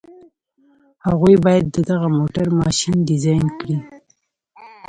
هغوی 1.05 1.35
بايد 1.45 1.65
د 1.71 1.77
دغه 1.89 2.07
موټر 2.19 2.47
ماشين 2.61 2.95
ډيزاين 3.09 3.45
کړي. 3.59 3.77